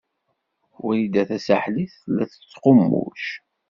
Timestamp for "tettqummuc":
2.31-3.23